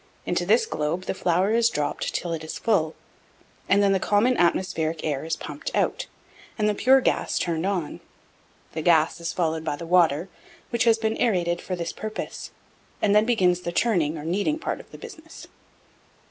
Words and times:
Into 0.25 0.47
this 0.47 0.65
globe 0.65 1.03
the 1.03 1.13
flour 1.13 1.53
is 1.53 1.69
dropped 1.69 2.11
till 2.15 2.33
it 2.33 2.43
is 2.43 2.57
full, 2.57 2.95
and 3.69 3.83
then 3.83 3.91
the 3.91 3.99
common 3.99 4.35
atmospheric 4.35 5.01
air 5.03 5.23
is 5.25 5.35
pumped 5.35 5.69
out, 5.75 6.07
and 6.57 6.67
the 6.67 6.73
pure 6.73 7.01
gas 7.01 7.37
turned 7.37 7.67
on. 7.67 7.99
The 8.73 8.81
gas 8.81 9.21
is 9.21 9.31
followed 9.31 9.63
by 9.63 9.75
the 9.75 9.85
water, 9.85 10.27
which 10.71 10.85
has 10.85 10.97
been 10.97 11.15
aërated 11.17 11.61
for 11.61 11.75
the 11.75 11.85
purpose, 11.95 12.49
and 12.99 13.13
then 13.15 13.25
begins 13.25 13.59
the 13.61 13.71
churning 13.71 14.17
or 14.17 14.25
kneading 14.25 14.57
part 14.57 14.79
of 14.79 14.89
the 14.89 14.97
business. 14.97 15.45